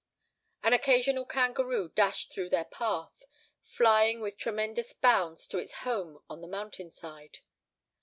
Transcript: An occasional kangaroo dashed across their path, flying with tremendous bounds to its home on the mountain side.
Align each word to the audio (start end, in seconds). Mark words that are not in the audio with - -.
An 0.63 0.73
occasional 0.73 1.25
kangaroo 1.25 1.89
dashed 1.89 2.31
across 2.35 2.49
their 2.49 2.65
path, 2.65 3.23
flying 3.63 4.19
with 4.19 4.35
tremendous 4.35 4.93
bounds 4.93 5.45
to 5.49 5.59
its 5.59 5.73
home 5.85 6.23
on 6.27 6.41
the 6.41 6.47
mountain 6.47 6.89
side. 6.89 7.37